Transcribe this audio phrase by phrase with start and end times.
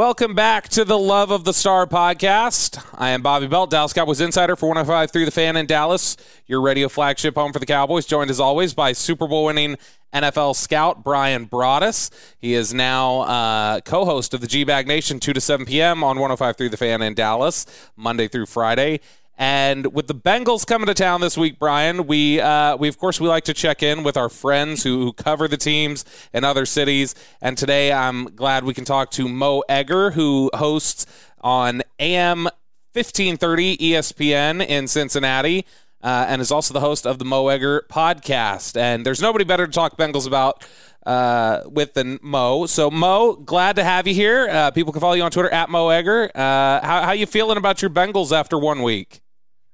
[0.00, 2.82] Welcome back to the Love of the Star podcast.
[2.94, 6.62] I am Bobby Belt, Dallas Cowboys insider for 105 through the fan in Dallas, your
[6.62, 9.76] radio flagship home for the Cowboys, joined as always by Super Bowl winning
[10.14, 12.08] NFL scout Bryan Broaddus.
[12.38, 16.02] He is now uh, co host of the G Bag Nation, 2 to 7 p.m.
[16.02, 19.00] on 105 through the fan in Dallas, Monday through Friday.
[19.40, 23.18] And with the Bengals coming to town this week, Bryan, we uh, we of course
[23.18, 26.66] we like to check in with our friends who, who, cover the teams in other
[26.66, 27.14] cities.
[27.40, 31.06] And today I'm glad we can talk to Mo Egger, who hosts
[31.40, 32.44] on AM
[32.92, 35.64] 1530 ESPN in Cincinnati.
[36.02, 38.78] Uh, and is also the host of the Mo Egger podcast.
[38.78, 40.66] And there's nobody better to talk Bengals about
[41.04, 42.66] uh, with than Mo.
[42.66, 44.48] So Mo, glad to have you here.
[44.50, 46.30] Uh, people can follow you on Twitter at Mo Egger.
[46.34, 49.20] Uh, how how you feeling about your Bengals after one week?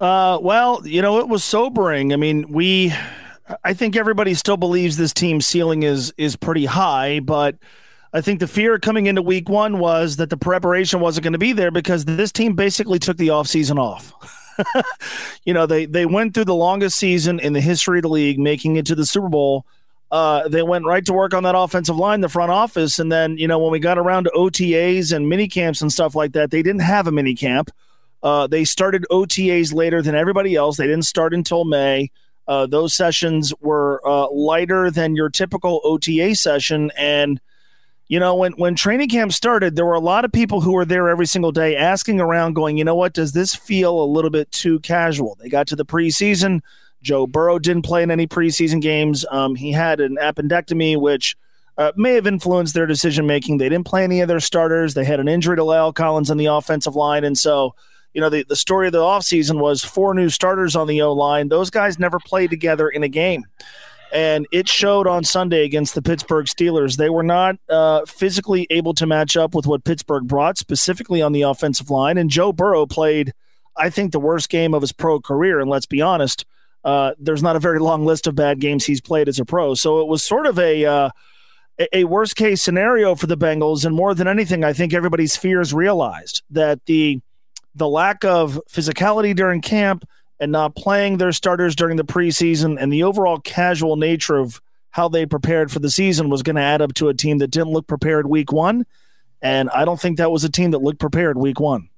[0.01, 2.13] Uh, well, you know, it was sobering.
[2.13, 2.93] I mean, we,
[3.65, 7.57] I think everybody still believes this team's ceiling is is pretty high, but
[8.13, 11.39] I think the fear coming into week one was that the preparation wasn't going to
[11.39, 14.13] be there because this team basically took the offseason off.
[15.45, 18.39] you know, they they went through the longest season in the history of the league,
[18.39, 19.65] making it to the Super Bowl.
[20.11, 23.39] Uh, they went right to work on that offensive line, the front office, and then
[23.39, 26.51] you know when we got around to OTAs and mini camps and stuff like that,
[26.51, 27.71] they didn't have a mini camp.
[28.23, 30.77] Uh, they started OTAs later than everybody else.
[30.77, 32.11] They didn't start until May.
[32.49, 36.93] Uh, those sessions were uh, lighter than your typical OTA session.
[36.97, 37.41] And,
[38.09, 40.85] you know, when, when training camp started, there were a lot of people who were
[40.85, 44.31] there every single day asking around, going, you know what, does this feel a little
[44.31, 45.37] bit too casual?
[45.41, 46.61] They got to the preseason.
[47.03, 49.25] Joe Burrow didn't play in any preseason games.
[49.31, 51.37] Um, he had an appendectomy, which
[51.79, 53.59] uh, may have influenced their decision making.
[53.59, 54.95] They didn't play any of their starters.
[54.95, 57.25] They had an injury to La'el Collins on the offensive line.
[57.25, 57.75] And so,
[58.17, 61.13] you know, the, the story of the offseason was four new starters on the O
[61.13, 61.49] line.
[61.49, 63.45] Those guys never played together in a game.
[64.11, 66.97] And it showed on Sunday against the Pittsburgh Steelers.
[66.97, 71.33] They were not uh, physically able to match up with what Pittsburgh brought, specifically on
[71.33, 72.17] the offensive line.
[72.17, 73.35] And Joe Burrow played,
[73.77, 75.61] I think, the worst game of his pro career.
[75.61, 76.47] And let's be honest,
[76.85, 79.75] uh, there's not a very long list of bad games he's played as a pro.
[79.75, 80.87] So it was sort of a.
[80.87, 81.11] Uh,
[81.93, 83.85] a worst case scenario for the Bengals.
[83.85, 87.21] And more than anything, I think everybody's fears realized that the
[87.77, 90.09] the lack of physicality during camp
[90.41, 94.61] and not playing their starters during the preseason and the overall casual nature of
[94.91, 97.49] how they prepared for the season was going to add up to a team that
[97.49, 98.87] didn't look prepared week one.
[99.43, 101.91] And I don't think that was a team that looked prepared week one.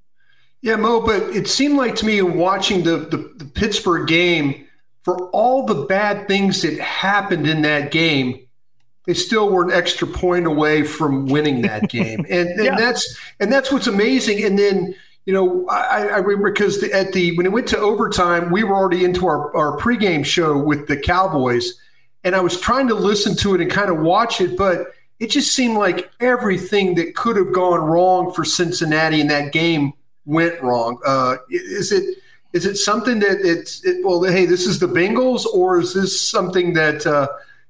[0.60, 4.66] Yeah, Mo, but it seemed like to me watching the, the, the Pittsburgh game,
[5.02, 8.40] for all the bad things that happened in that game,
[9.06, 12.26] they still were an extra point away from winning that game.
[12.28, 12.76] And, and yeah.
[12.76, 14.44] that's and that's what's amazing.
[14.44, 14.94] And then–
[15.28, 18.74] you know, I, I remember because at the when it went to overtime, we were
[18.74, 21.74] already into our, our pregame show with the Cowboys,
[22.24, 24.86] and I was trying to listen to it and kind of watch it, but
[25.20, 29.92] it just seemed like everything that could have gone wrong for Cincinnati in that game
[30.24, 30.98] went wrong.
[31.04, 32.16] Uh, is it
[32.54, 34.22] is it something that it's it, well?
[34.22, 37.28] Hey, this is the Bengals, or is this something that uh,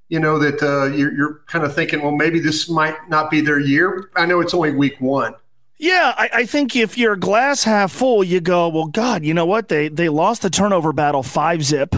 [0.09, 3.41] you know, that uh, you're, you're kind of thinking, well, maybe this might not be
[3.41, 4.13] their year?
[4.15, 5.35] I know it's only week one.
[5.79, 9.47] Yeah, I, I, think if you're glass half full, you go, well, God, you know
[9.47, 9.69] what?
[9.69, 11.95] They they lost the turnover battle five zip.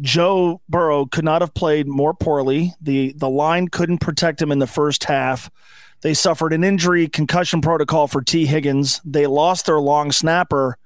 [0.00, 2.74] Joe Burrow could not have played more poorly.
[2.80, 5.48] The the line couldn't protect him in the first half.
[6.00, 9.00] They suffered an injury concussion protocol for Tee Higgins.
[9.04, 10.76] They lost their long snapper.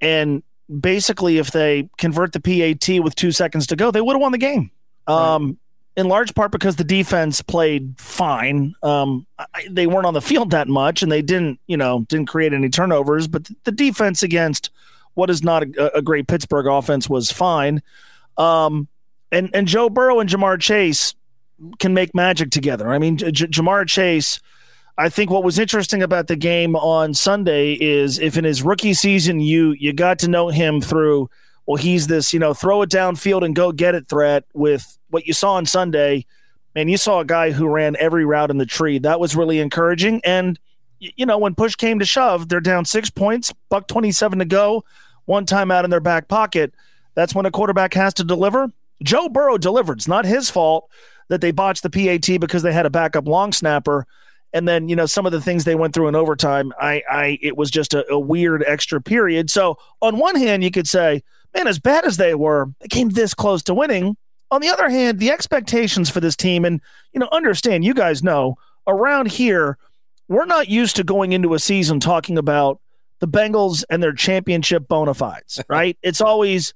[0.00, 4.20] And basically, if they convert the PAT with two seconds to go, they would have
[4.20, 4.70] won the game.
[5.06, 5.58] Um,
[5.98, 8.72] in large part because the defense played fine.
[8.84, 12.28] Um, I, they weren't on the field that much, and they didn't, you know, didn't
[12.28, 13.26] create any turnovers.
[13.26, 14.70] But the defense against
[15.14, 17.82] what is not a, a great Pittsburgh offense was fine.
[18.36, 18.86] Um,
[19.32, 21.16] and and Joe Burrow and Ja'Marr Chase
[21.80, 22.88] can make magic together.
[22.88, 24.40] I mean, J- Ja'Marr Chase
[24.96, 28.94] I think what was interesting about the game on Sunday is if in his rookie
[28.94, 31.30] season you you got to know him through
[31.68, 35.26] well he's this you know throw it downfield and go get it threat with what
[35.26, 36.26] you saw on Sunday.
[36.74, 38.98] And you saw a guy who ran every route in the tree.
[38.98, 40.20] That was really encouraging.
[40.24, 40.58] And
[40.98, 44.84] you know when push came to shove they're down 6 points buck 27 to go
[45.26, 46.72] one time out in their back pocket.
[47.14, 48.72] That's when a quarterback has to deliver.
[49.02, 49.98] Joe Burrow delivered.
[49.98, 50.90] It's not his fault
[51.28, 54.06] that they botched the PAT because they had a backup long snapper
[54.52, 57.38] and then you know some of the things they went through in overtime i i
[57.42, 59.50] it was just a, a, weird extra period.
[59.50, 61.22] So on one hand you could say
[61.54, 64.16] man as bad as they were they came this close to winning.
[64.50, 66.80] On the other hand the expectations for this team and
[67.12, 68.56] you know understand you guys know
[68.86, 69.78] around here
[70.28, 72.80] we're not used to going into a season talking about
[73.20, 75.98] the bengals and their championship bona fides right?
[76.02, 76.74] It's always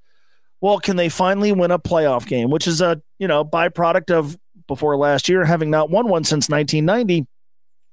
[0.60, 2.50] well can they finally win a playoff game?
[2.50, 6.48] Which is a you know byproduct of before last year having not won one since
[6.48, 7.26] 1990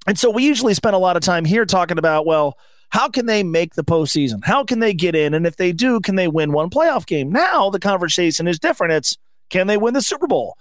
[0.09, 2.57] and so we usually spend a lot of time here talking about, well,
[2.89, 4.43] how can they make the postseason?
[4.43, 5.35] How can they get in?
[5.35, 7.31] And if they do, can they win one playoff game?
[7.31, 8.93] Now the conversation is different.
[8.93, 9.19] It's
[9.51, 10.57] can they win the Super Bowl?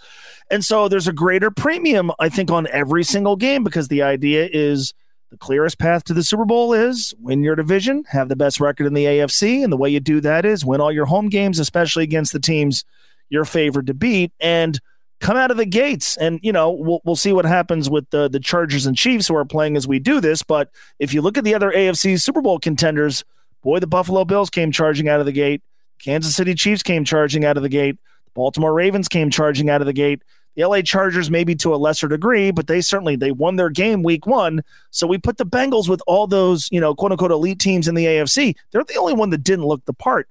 [0.50, 4.50] And so there's a greater premium, I think, on every single game because the idea
[4.53, 4.93] is
[5.31, 8.87] the clearest path to the Super Bowl is win your division, have the best record
[8.87, 9.65] in the AFC.
[9.65, 12.39] And the way you do that is win all your home games, especially against the
[12.39, 12.85] teams
[13.31, 14.31] you're favored to beat.
[14.41, 14.79] And
[15.20, 16.17] come out of the gates.
[16.17, 19.37] And you know we'll, we'll see what happens with the the chargers and chiefs who
[19.37, 20.43] are playing as we do this.
[20.43, 23.25] But if you look at the other afc super bowl contenders
[23.62, 25.62] boy the buffalo bills came charging out of the gate.
[26.03, 27.99] Kansas city chiefs came charging out of the gate.
[28.26, 30.23] The baltimore ravens came charging out of the gate.
[30.55, 34.03] The la chargers maybe to a lesser degree but they certainly they won their game
[34.03, 34.62] week one.
[34.91, 37.94] So we put the bengals with all those you know quote unquote elite teams in
[37.94, 40.29] the afc they're the only one that didn't look the part.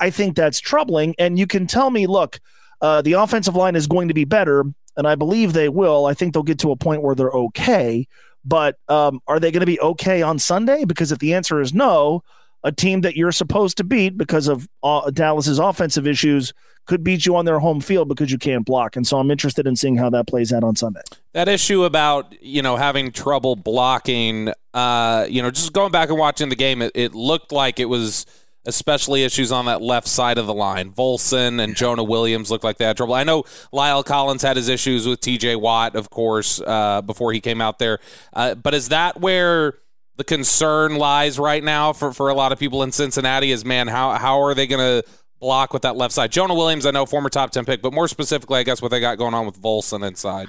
[0.00, 1.14] I think that's troubling.
[1.18, 2.38] And you can tell me look
[2.80, 4.64] uh, the offensive line is going to be better,
[4.96, 6.06] and I believe they will.
[6.06, 8.06] I think they'll get to a point where they're okay.
[8.44, 10.84] But um, are they going to be okay on Sunday?
[10.84, 12.22] Because if the answer is no,
[12.64, 16.54] a team that you're supposed to beat because of uh, Dallas's offensive issues
[16.86, 18.96] could beat you on their home field because you can't block.
[18.96, 21.02] And so I'm interested in seeing how that plays out on Sunday.
[21.34, 26.18] That issue about, you know, having trouble blocking, uh, you know, just going back and
[26.18, 28.24] watching the game, it, it looked like it was–
[28.68, 30.92] especially issues on that left side of the line.
[30.92, 33.14] Volson and Jonah Williams look like they had trouble.
[33.14, 33.42] I know
[33.72, 37.78] La'el Collins had his issues with TJ Watt, of course, uh, before he came out
[37.78, 37.98] there.
[38.34, 39.74] Uh, but is that where
[40.16, 43.50] the concern lies right now for, for a lot of people in Cincinnati?
[43.50, 45.10] Is man, how how are they going to
[45.40, 46.30] block with that left side?
[46.30, 49.00] Jonah Williams, I know, former top ten pick, but more specifically, I guess what they
[49.00, 50.48] got going on with Volson inside.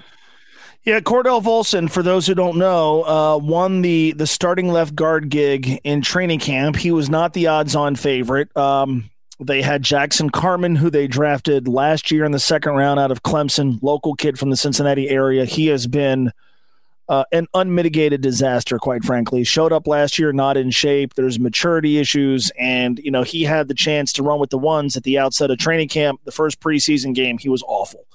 [0.85, 5.30] Yeah, Cordell Volson, for those who don't know, uh, won the the starting left guard
[5.30, 6.77] gig in training camp.
[6.77, 8.56] He was not the odds-on favorite.
[8.56, 9.09] Um,
[9.42, 13.23] they had Jackson Carman, who they drafted last year in the second round out of
[13.23, 15.44] Clemson, local kid from the Cincinnati area.
[15.44, 16.31] He has been
[17.09, 19.44] uh, an unmitigated disaster, quite frankly.
[19.44, 21.13] Showed up last year not in shape.
[21.13, 24.95] There's maturity issues, and you know he had the chance to run with the ones
[24.95, 26.21] at the outset of training camp.
[26.23, 28.06] The first preseason game, he was awful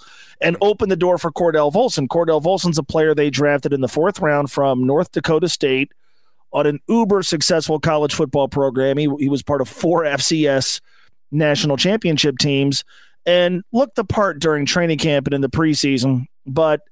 [0.40, 2.08] and open the door for Cordell Volson.
[2.08, 5.92] Cordell Volson's a player they drafted in the fourth round from North Dakota State
[6.52, 8.96] on an uber successful college football program.
[8.96, 10.80] He, he was part of four FCS
[11.30, 12.84] national championship teams
[13.26, 16.26] and looked the part during training camp and in the preseason.
[16.46, 16.82] But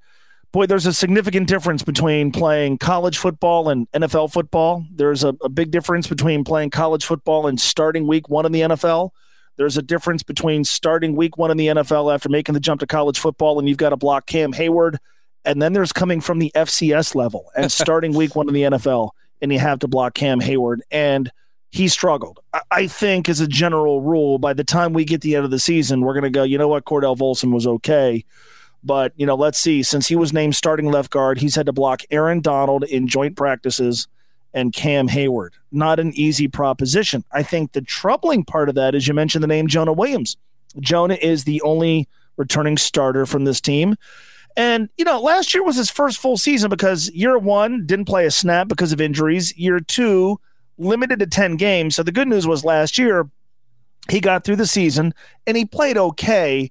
[0.50, 4.84] boy, there's a significant difference between playing college football and NFL football.
[4.94, 8.60] There's a, a big difference between playing college football and starting week one in the
[8.60, 9.10] NFL.
[9.56, 12.86] There's a difference between starting week one in the NFL after making the jump to
[12.86, 14.96] college football and you've got to block Cam Heyward.
[15.44, 19.10] And then there's coming from the FCS level and starting week one in the NFL
[19.40, 20.78] and you have to block Cam Heyward.
[20.90, 21.30] And
[21.70, 22.38] he struggled.
[22.70, 25.58] I think, as a general rule, by the time we get the end of the
[25.58, 28.26] season, we're going to go, you know what, Cordell Volson was okay.
[28.84, 29.82] But, you know, let's see.
[29.82, 33.36] Since he was named starting left guard, he's had to block Aaron Donald in joint
[33.36, 34.06] practices
[34.54, 35.50] and Cam Heyward.
[35.70, 37.24] Not an easy proposition.
[37.32, 40.36] I think the troubling part of that is you mentioned the name Jonah Williams.
[40.80, 43.96] Jonah is the only returning starter from this team.
[44.56, 48.26] And, you know, last year was his first full season because year one didn't play
[48.26, 49.56] a snap because of injuries.
[49.56, 50.38] Year two,
[50.76, 51.96] limited to 10 games.
[51.96, 53.30] So the good news was last year,
[54.10, 55.14] he got through the season
[55.46, 56.70] and he played okay.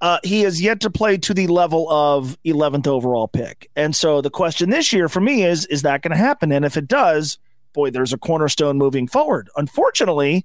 [0.00, 3.70] Uh, he has yet to play to the level of 11th overall pick.
[3.76, 6.52] And so the question this year for me is is that going to happen?
[6.52, 7.38] And if it does,
[7.72, 9.48] boy, there's a cornerstone moving forward.
[9.56, 10.44] Unfortunately,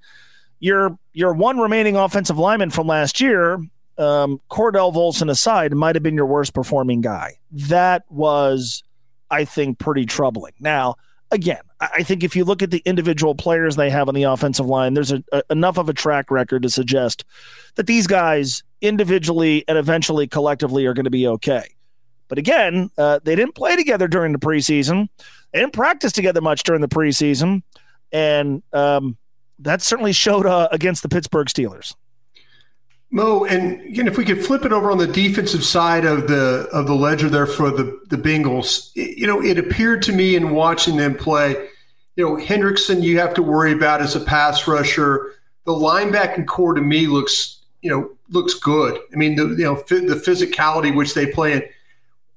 [0.60, 3.55] your your one remaining offensive lineman from last year,
[3.98, 7.39] um, Cordell Volson aside, might have been your worst performing guy.
[7.51, 8.84] That was,
[9.29, 10.53] I think, pretty troubling.
[10.60, 10.96] Now,
[11.31, 14.67] again, I think if you look at the individual players they have on the offensive
[14.67, 17.25] line, there's a, a, enough of a track record to suggest
[17.75, 21.63] that these guys individually and eventually collectively are going to be okay.
[22.27, 25.09] But again, uh, they didn't play together during the preseason.
[25.51, 27.63] They didn't practice together much during the preseason,
[28.11, 29.17] and um,
[29.59, 31.93] that certainly showed uh, against the Pittsburgh Steelers.
[33.13, 36.69] Mo, and again, if we could flip it over on the defensive side of the
[36.71, 40.51] of the ledger there for the the Bengals, you know, it appeared to me in
[40.51, 41.67] watching them play,
[42.15, 45.33] you know, Hendrickson you have to worry about as a pass rusher.
[45.65, 49.00] The linebacking corps to me looks, you know, looks good.
[49.11, 51.63] I mean, the you know the physicality which they play in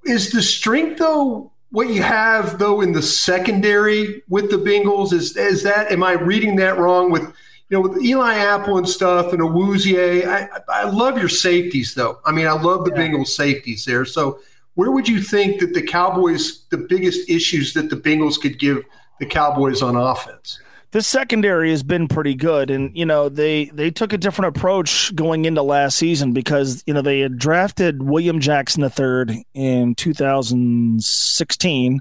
[0.05, 5.37] is the strength though what you have though in the secondary with the Bengals is
[5.37, 7.33] is that am I reading that wrong with
[7.71, 12.21] you know, with Eli Apple and stuff and Awuzie, I, I love your safeties, though.
[12.25, 13.09] I mean, I love the yeah.
[13.09, 14.05] Bengals safeties there.
[14.05, 14.41] So,
[14.75, 18.85] where would you think that the Cowboys, the biggest issues that the Bengals could give
[19.19, 20.61] the Cowboys on offense?
[20.95, 25.13] The secondary has been pretty good, and you know they they took a different approach
[25.17, 32.01] going into last season because you know they had drafted William Jackson III in 2016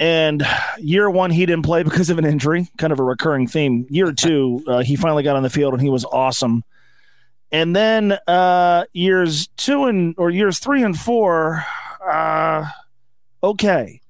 [0.00, 0.44] and
[0.78, 3.86] year one, he didn't play because of an injury, kind of a recurring theme.
[3.88, 6.64] Year two, uh, he finally got on the field and he was awesome.
[7.52, 11.64] And then uh, years two and or years three and four,
[12.04, 12.64] uh,
[13.44, 14.00] okay.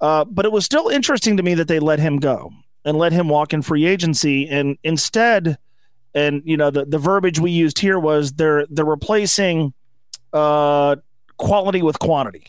[0.00, 2.52] Uh, but it was still interesting to me that they let him go
[2.84, 4.48] and let him walk in free agency.
[4.48, 5.58] And instead,
[6.14, 9.72] and you know the, the verbiage we used here was they're they're replacing
[10.32, 10.96] uh,
[11.36, 12.46] quality with quantity.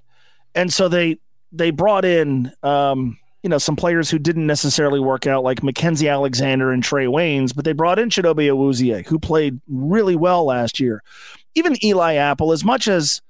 [0.54, 1.18] And so they
[1.52, 6.10] they brought in um, you know some players who didn't necessarily work out, like Mackenzie
[6.10, 10.80] Alexander and Trae Waynes, but they brought in Chidobe Awuzie, who played really well last
[10.80, 11.02] year.
[11.56, 13.22] Even Eli Apple, as much as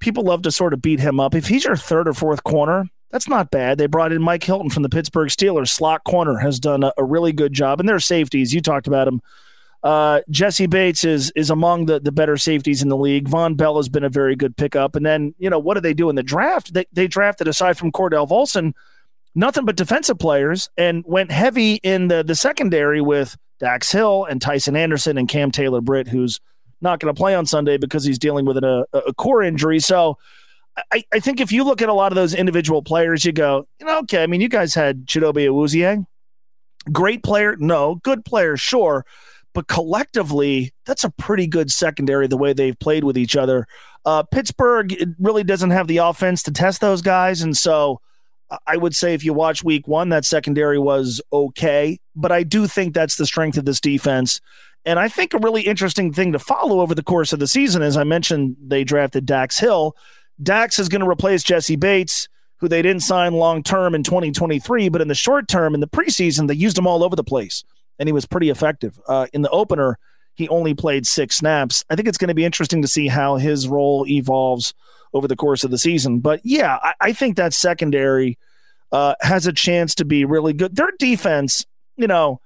[0.00, 2.88] people love to sort of beat him up, if he's your third or fourth corner,
[3.10, 3.78] that's not bad.
[3.78, 5.68] They brought in Mike Hilton from the Pittsburgh Steelers.
[5.68, 8.54] Slot corner has done a, a really good job, and their safeties.
[8.54, 9.20] You talked about him.
[9.82, 13.28] Uh, Jessie Bates is is among the, the better safeties in the league.
[13.28, 14.94] Vonn Bell has been a very good pickup.
[14.94, 16.74] And then, you know, what do they do in the draft?
[16.74, 18.74] They, they drafted, aside from Cordell Volson,
[19.34, 24.38] nothing but defensive players and went heavy in the, the secondary with Dax Hill and
[24.38, 26.40] Tycen Anderson and Cam Taylor Britt, who's
[26.82, 29.80] not going to play on Sunday because he's dealing with a, a core injury.
[29.80, 30.18] So
[30.92, 33.66] I, I think if you look at a lot of those individual players, you go,
[33.78, 36.06] you know, okay, I mean, you guys had Chidobe Awuzie.
[36.90, 37.56] Great player?
[37.58, 37.96] No.
[37.96, 38.56] Good player?
[38.56, 39.04] Sure
[39.52, 43.66] but collectively, that's a pretty good secondary the way they've played with each other.
[44.04, 48.00] Uh, Pittsburgh really doesn't have the offense to test those guys, and so
[48.66, 51.98] I would say if you watch Week One, that secondary was okay.
[52.16, 54.40] But I do think that's the strength of this defense.
[54.84, 57.82] And I think a really interesting thing to follow over the course of the season,
[57.82, 59.94] as I mentioned, they drafted Dax Hill.
[60.42, 62.28] Dax is going to replace Jessie Bates,
[62.58, 65.88] who they didn't sign long term in 2023, but in the short term, in the
[65.88, 67.64] preseason, they used him all over the place
[68.00, 68.98] and he was pretty effective.
[69.06, 69.98] Uh, in the opener,
[70.34, 71.84] he only played six snaps.
[71.90, 74.74] I think it's going to be interesting to see how his role evolves
[75.12, 76.20] over the course of the season.
[76.20, 78.38] But yeah, I, I think that secondary
[78.90, 80.74] uh, has a chance to be really good.
[80.74, 81.66] Their defense,
[81.96, 82.40] you know,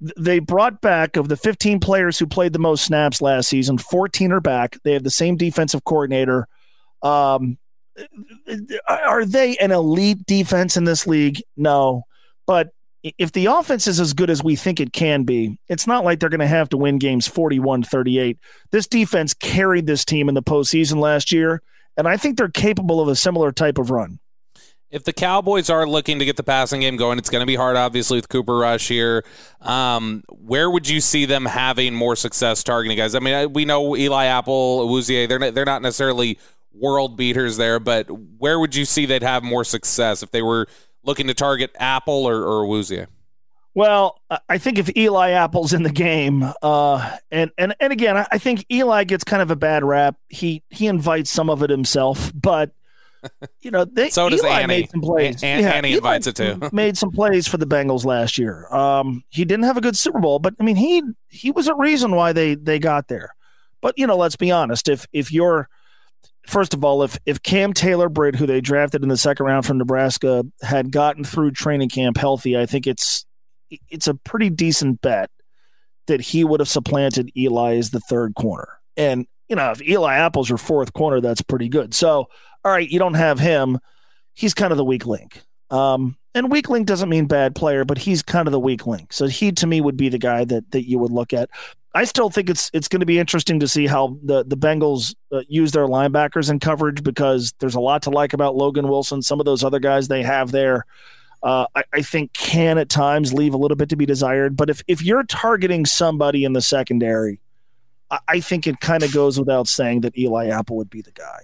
[0.00, 4.32] they brought back of the 15 players who played the most snaps last season, 14
[4.32, 4.78] are back.
[4.84, 6.48] They have the same defensive coordinator.
[7.04, 7.58] Um,
[8.88, 11.40] are they an elite defense in this league?
[11.56, 12.02] No,
[12.46, 12.70] but
[13.18, 16.20] if the offense is as good as we think it can be, it's not like
[16.20, 18.38] they're going to have to win games 41 38.
[18.70, 21.60] This defense carried this team in the postseason last year,
[21.96, 24.18] and I think they're capable of a similar type of run.
[24.90, 27.56] If the Cowboys are looking to get the passing game going, it's going to be
[27.56, 29.24] hard, obviously, with Cooper Rush here.
[29.60, 33.16] Um, where would you see them having more success targeting guys?
[33.16, 36.38] I mean, we know Eli Apple, Awuzie, they're not, they're not necessarily
[36.74, 38.06] world beaters there, but
[38.38, 40.66] where would you see they'd have more success if they were
[41.02, 43.06] looking to target Apple or, or Awuzie?
[43.76, 48.38] Well, I think if Eli Apple's in the game, uh, and and and again, I
[48.38, 50.16] think Eli gets kind of a bad rap.
[50.28, 52.70] He he invites some of it himself, but
[53.62, 54.66] you know, they, so does Eli Annie.
[54.66, 55.42] made some plays.
[55.42, 56.60] Yeah, Annie Eli invites it too.
[56.72, 58.72] made some plays for the Bengals last year.
[58.72, 61.74] Um, he didn't have a good Super Bowl, but I mean, he he was a
[61.74, 63.34] reason why they they got there.
[63.80, 64.88] But you know, let's be honest.
[64.88, 65.68] If if you're
[66.46, 69.66] first of all, if if Cam Taylor Britt, who they drafted in the second round
[69.66, 73.24] from Nebraska, had gotten through training camp healthy, I think it's
[73.88, 75.30] it's a pretty decent bet
[76.06, 78.68] that he would have supplanted Eli as the third corner.
[78.96, 81.94] And you know, if Eli Apple's your fourth corner, that's pretty good.
[81.94, 82.28] So,
[82.64, 83.78] all right, you don't have him.
[84.32, 85.42] He's kind of the weak link.
[85.74, 89.12] Um, and weak link doesn't mean bad player, but he's kind of the weak link.
[89.12, 91.50] So he to me would be the guy that that you would look at.
[91.96, 95.14] I still think it's it's going to be interesting to see how the the Bengals
[95.32, 99.20] uh, use their linebackers in coverage because there's a lot to like about Logan Wilson.
[99.20, 100.86] Some of those other guys they have there,
[101.42, 104.56] uh, I, I, think can at times leave a little bit to be desired.
[104.56, 107.40] But if if you're targeting somebody in the secondary,
[108.10, 111.12] I, I think it kind of goes without saying that Eli Apple would be the
[111.12, 111.42] guy.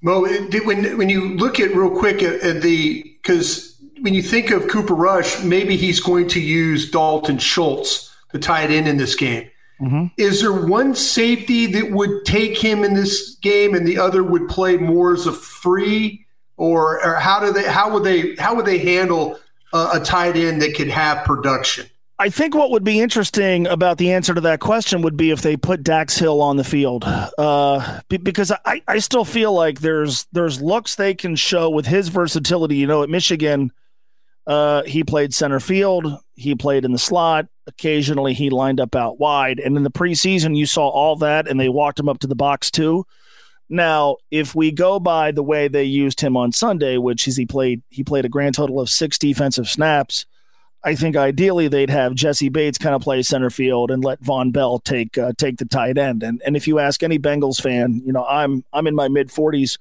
[0.00, 4.50] Mo, when when you look at real quick at, at the because when you think
[4.50, 8.96] of Cooper Rush, maybe he's going to use Dalton Schultz to tie it in in
[8.96, 9.50] this game.
[9.80, 10.06] Mm-hmm.
[10.16, 14.48] Is there one safety that would take him in this game, and the other would
[14.48, 16.26] play more as a free,
[16.56, 17.64] or, or how do they?
[17.64, 18.34] How would they?
[18.36, 19.38] How would they handle
[19.72, 21.86] a, a tight end that could have production?
[22.20, 25.40] I think what would be interesting about the answer to that question would be if
[25.40, 30.26] they put Dax Hill on the field, uh, because I, I still feel like there's
[30.32, 32.74] there's looks they can show with his versatility.
[32.76, 33.70] You know, at Michigan,
[34.48, 37.46] uh, he played center field, he played in the slot.
[37.68, 39.60] Occasionally, he lined up out wide.
[39.60, 42.34] And in the preseason, you saw all that, and they walked him up to the
[42.34, 43.04] box too.
[43.68, 47.46] Now, if we go by the way they used him on Sunday, which is he
[47.46, 50.26] played he played a grand total of six defensive snaps.
[50.84, 54.52] I think ideally they'd have Jessie Bates kind of play center field and let Vonn
[54.52, 56.22] Bell take uh, take the tight end.
[56.22, 59.28] And and if you ask any Bengals fan, you know I'm I'm in my mid
[59.28, 59.78] 40s.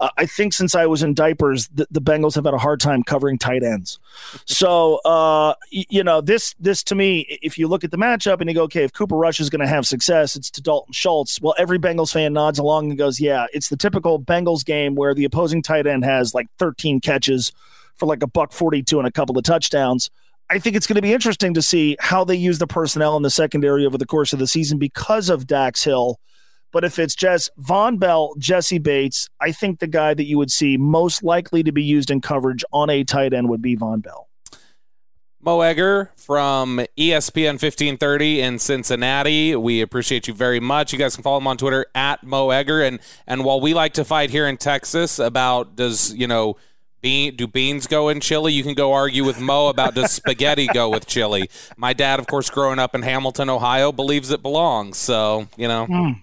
[0.00, 2.80] Uh, I think since I was in diapers, the, the, Bengals have had a hard
[2.80, 4.00] time covering tight ends.
[4.44, 8.50] So, uh, you know, this this to me, if you look at the matchup and
[8.50, 11.40] you go, okay, if Cooper Rush is going to have success, it's to Dalton Schultz.
[11.40, 15.14] Well, every Bengals fan nods along and goes, yeah, it's the typical Bengals game where
[15.14, 17.52] the opposing tight end has like 13 catches
[17.94, 20.10] for like a buck 42 and a couple of touchdowns.
[20.54, 23.22] I think it's going to be interesting to see how they use the personnel in
[23.22, 26.20] the secondary over the course of the season because of Dax Hill
[26.74, 30.50] but if it's just Vonn Bell, Jessie Bates, I think the guy that you would
[30.50, 34.02] see most likely to be used in coverage on a tight end would be Vonn
[34.02, 34.28] Bell.
[35.40, 39.54] Mo Egger from ESPN 1530 in Cincinnati.
[39.54, 40.92] We appreciate you very much.
[40.92, 42.82] You guys can follow him on Twitter at Mo Egger.
[42.82, 46.56] And and while we like to fight here in Texas about does you know
[47.04, 50.66] bean do beans go in chili, you can go argue with Mo about does spaghetti
[50.66, 51.50] go with chili.
[51.76, 54.96] My dad, of course, growing up in Hamilton, Ohio, believes it belongs.
[54.96, 55.86] So you know.
[55.86, 56.22] Mm.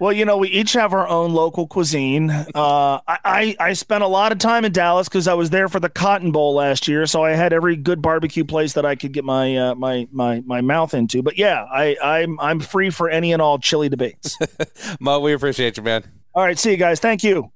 [0.00, 2.30] Well, you know, we each have our own local cuisine.
[2.30, 5.78] Uh, I, I spent a lot of time in Dallas because I was there for
[5.78, 9.12] the Cotton Bowl last year, so I had every good barbecue place that I could
[9.12, 11.22] get my uh, my my my mouth into.
[11.22, 14.38] But yeah, I I'm I'm free for any and all chili debates.
[15.00, 16.04] Mo, we appreciate you, man.
[16.34, 16.98] All right, see you guys.
[16.98, 17.48] Thank you.